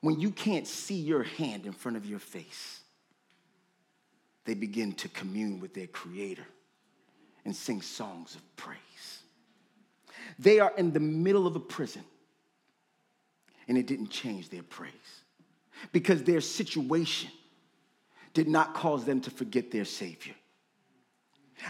[0.00, 2.80] when you can't see your hand in front of your face,
[4.44, 6.46] they begin to commune with their creator
[7.44, 8.78] and sing songs of praise.
[10.38, 12.04] They are in the middle of a prison,
[13.68, 14.92] and it didn't change their praise
[15.92, 17.30] because their situation
[18.34, 20.34] did not cause them to forget their Savior.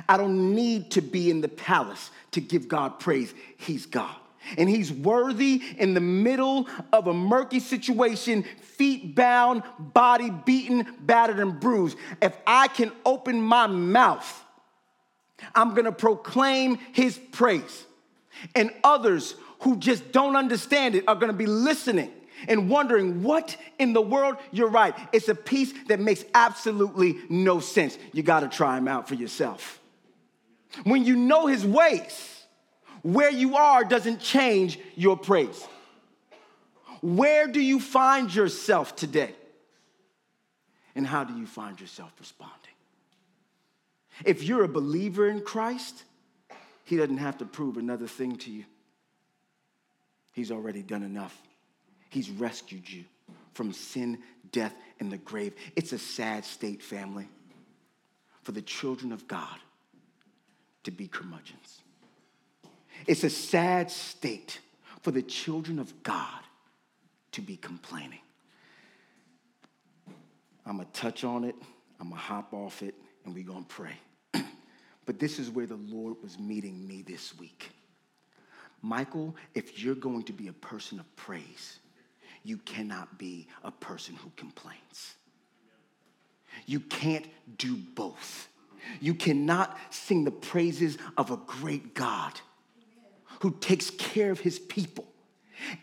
[0.09, 3.35] I don't need to be in the palace to give God praise.
[3.59, 4.17] He's God.
[4.57, 11.39] And he's worthy in the middle of a murky situation, feet bound, body beaten, battered,
[11.39, 11.97] and bruised.
[12.21, 14.45] If I can open my mouth,
[15.55, 17.85] I'm gonna proclaim his praise.
[18.55, 22.11] And others who just don't understand it are gonna be listening
[22.49, 24.95] and wondering what in the world you're right.
[25.13, 27.99] It's a peace that makes absolutely no sense.
[28.13, 29.81] You gotta try him out for yourself.
[30.85, 32.42] When you know his ways,
[33.03, 35.67] where you are doesn't change your praise.
[37.01, 39.35] Where do you find yourself today?
[40.95, 42.59] And how do you find yourself responding?
[44.25, 46.05] If you're a believer in Christ,
[46.85, 48.65] he doesn't have to prove another thing to you.
[50.33, 51.37] He's already done enough.
[52.09, 53.05] He's rescued you
[53.55, 54.19] from sin,
[54.51, 55.55] death, and the grave.
[55.77, 57.29] It's a sad state, family,
[58.43, 59.59] for the children of God
[60.85, 61.82] to be curmudgeons.
[63.07, 64.61] It's a sad state
[65.03, 66.41] for the children of God
[67.33, 68.21] to be complaining.
[70.65, 71.57] I'm going to touch on it,
[72.01, 72.95] I'm going to hop off it,
[73.25, 73.95] and we're going to pray.
[75.07, 77.71] but this is where the Lord was meeting me this week.
[78.81, 81.79] Michael, if you're going to be a person of praise,
[82.45, 85.15] you cannot be a person who complains.
[86.67, 87.27] You can't
[87.59, 88.49] do both.
[89.01, 92.33] You cannot sing the praises of a great God
[93.43, 95.05] who takes care of his people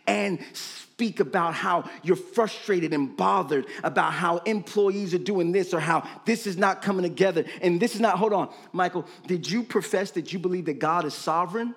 [0.06, 5.78] and speak about how you're frustrated and bothered about how employees are doing this or
[5.78, 9.62] how this is not coming together and this is not, hold on, Michael, did you
[9.62, 11.74] profess that you believe that God is sovereign?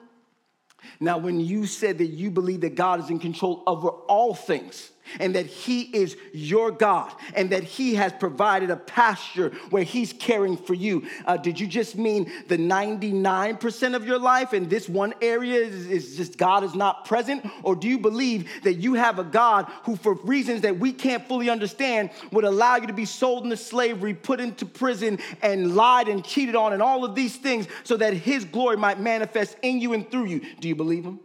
[1.01, 4.89] Now, when you said that you believe that God is in control over all things,
[5.19, 10.13] and that He is your God and that He has provided a pasture where He's
[10.13, 11.07] caring for you.
[11.25, 15.87] Uh, did you just mean the 99% of your life and this one area is,
[15.87, 17.45] is just God is not present?
[17.63, 21.27] Or do you believe that you have a God who, for reasons that we can't
[21.27, 26.07] fully understand, would allow you to be sold into slavery, put into prison, and lied
[26.07, 29.79] and cheated on, and all of these things so that His glory might manifest in
[29.79, 30.41] you and through you?
[30.59, 31.19] Do you believe Him?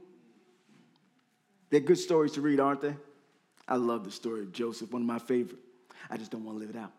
[1.70, 2.94] They're good stories to read, aren't they?
[3.68, 5.58] I love the story of Joseph, one of my favorite.
[6.10, 6.92] I just don't want to live it out.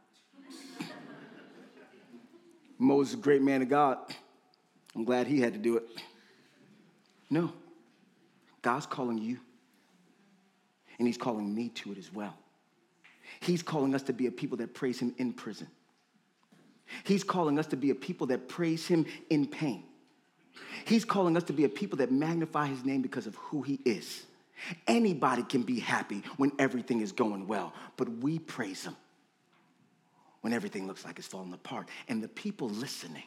[2.78, 3.98] Moses, a great man of God.
[4.96, 5.84] I'm glad he had to do it.
[7.30, 7.52] No,
[8.62, 9.38] God's calling you,
[10.98, 12.36] and He's calling me to it as well.
[13.42, 15.68] He's calling us to be a people that praise Him in prison.
[17.04, 19.84] He's calling us to be a people that praise Him in pain.
[20.86, 23.80] He's calling us to be a people that magnify His name because of who He
[23.86, 24.26] is.
[24.88, 28.95] Anybody can be happy when everything is going well, but we praise Him
[30.41, 31.89] when everything looks like it's falling apart.
[32.07, 33.24] And the people listening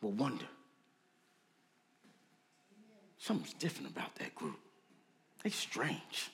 [0.00, 0.46] will wonder
[3.18, 4.58] something's different about that group.
[5.42, 6.30] They're strange.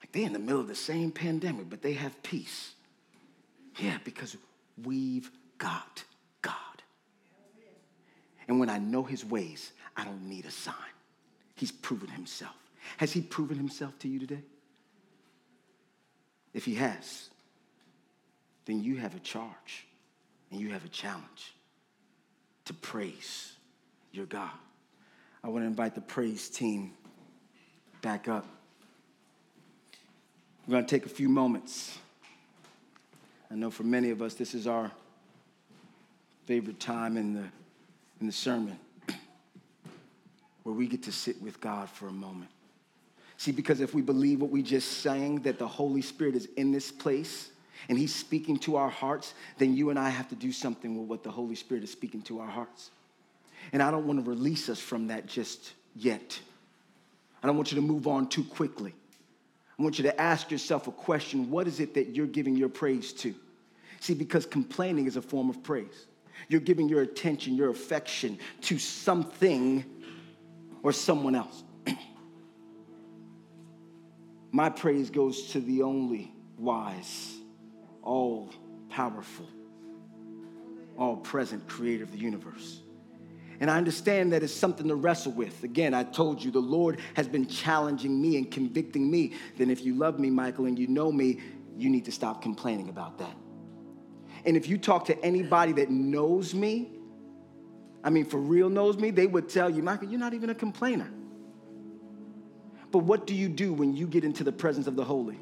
[0.00, 2.72] Like they're in the middle of the same pandemic, but they have peace.
[3.78, 4.36] Yeah, because
[4.84, 6.02] we've got
[6.42, 6.54] God.
[8.48, 10.74] And when I know his ways, I don't need a sign.
[11.54, 12.56] He's proven himself.
[12.98, 14.42] Has he proven himself to you today?
[16.54, 17.30] If he has,
[18.64, 19.86] then you have a charge
[20.50, 21.54] and you have a challenge
[22.64, 23.52] to praise
[24.12, 24.50] your God.
[25.42, 26.92] I want to invite the praise team
[28.02, 28.46] back up.
[30.66, 31.96] We're going to take a few moments.
[33.50, 34.90] I know for many of us, this is our
[36.44, 37.44] favorite time in the,
[38.20, 38.78] in the sermon
[40.62, 42.50] where we get to sit with God for a moment.
[43.38, 46.72] See, because if we believe what we just sang, that the Holy Spirit is in
[46.72, 47.50] this place
[47.88, 51.08] and He's speaking to our hearts, then you and I have to do something with
[51.08, 52.90] what the Holy Spirit is speaking to our hearts.
[53.72, 56.38] And I don't want to release us from that just yet.
[57.40, 58.92] I don't want you to move on too quickly.
[59.78, 62.68] I want you to ask yourself a question what is it that you're giving your
[62.68, 63.36] praise to?
[64.00, 66.06] See, because complaining is a form of praise.
[66.48, 69.84] You're giving your attention, your affection to something
[70.82, 71.62] or someone else.
[74.58, 77.36] My praise goes to the only wise,
[78.02, 78.50] all
[78.90, 79.46] powerful,
[80.98, 82.80] all present creator of the universe.
[83.60, 85.62] And I understand that it's something to wrestle with.
[85.62, 89.34] Again, I told you the Lord has been challenging me and convicting me.
[89.56, 91.38] Then, if you love me, Michael, and you know me,
[91.76, 93.36] you need to stop complaining about that.
[94.44, 96.98] And if you talk to anybody that knows me,
[98.02, 100.54] I mean, for real knows me, they would tell you, Michael, you're not even a
[100.56, 101.12] complainer.
[102.90, 105.38] But what do you do when you get into the presence of the holy?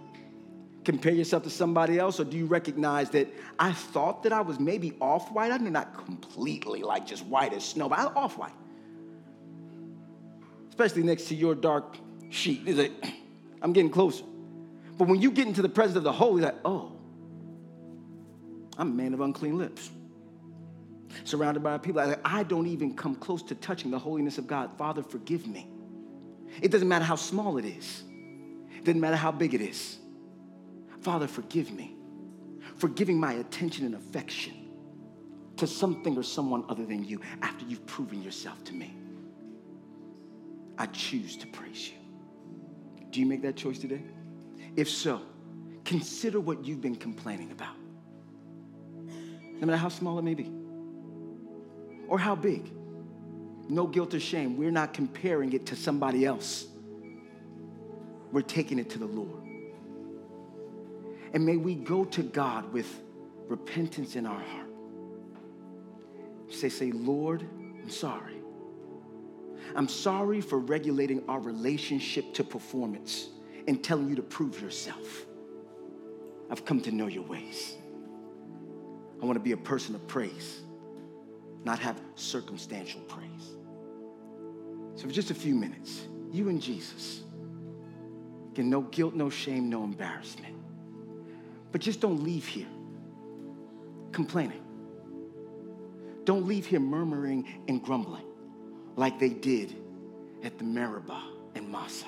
[0.85, 3.29] Compare yourself to somebody else, or do you recognize that
[3.59, 5.51] I thought that I was maybe off white?
[5.51, 8.53] I mean, not completely like just white as snow, but off white.
[10.69, 11.97] Especially next to your dark
[12.31, 12.69] sheet.
[12.69, 12.93] It?
[13.63, 14.25] I'm getting closer.
[14.99, 16.93] But when you get into the presence of the holy, like, oh,
[18.79, 19.91] I'm a man of unclean lips.
[21.25, 24.71] Surrounded by people, like, I don't even come close to touching the holiness of God.
[24.77, 25.69] Father, forgive me.
[26.63, 28.05] It doesn't matter how small it is,
[28.77, 29.99] it doesn't matter how big it is.
[31.01, 31.97] Father, forgive me
[32.77, 34.55] for giving my attention and affection
[35.57, 38.95] to something or someone other than you after you've proven yourself to me.
[40.79, 41.97] I choose to praise you.
[43.11, 44.03] Do you make that choice today?
[44.77, 45.23] If so,
[45.85, 47.77] consider what you've been complaining about.
[49.59, 50.51] No matter how small it may be
[52.09, 52.71] or how big.
[53.69, 54.57] No guilt or shame.
[54.57, 56.67] We're not comparing it to somebody else.
[58.33, 59.43] We're taking it to the Lord.
[61.33, 63.03] And may we go to God with
[63.49, 64.71] repentance in our heart.
[66.49, 67.45] Say, say, Lord,
[67.83, 68.37] I'm sorry.
[69.75, 73.29] I'm sorry for regulating our relationship to performance
[73.67, 75.27] and telling you to prove yourself.
[76.51, 77.77] I've come to know your ways.
[79.21, 80.61] I want to be a person of praise,
[81.65, 83.57] not have circumstantial praise.
[84.95, 87.23] So, for just a few minutes, you and Jesus.
[88.53, 90.55] Again, no guilt, no shame, no embarrassment.
[91.73, 92.69] But just don't leave here
[94.13, 94.63] complaining.
[96.25, 98.25] Don't leave here murmuring and grumbling
[98.97, 99.77] like they did
[100.43, 101.23] at the Meribah
[101.55, 102.07] and Massah,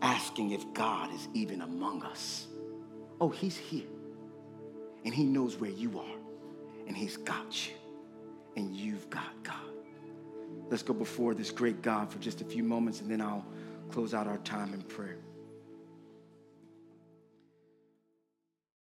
[0.00, 2.46] asking if God is even among us.
[3.20, 3.86] Oh, He's here,
[5.04, 6.18] and He knows where you are,
[6.86, 7.74] and He's got you,
[8.56, 9.54] and you've got God.
[10.68, 13.46] Let's go before this great God for just a few moments, and then I'll
[13.90, 15.18] close out our time in prayer.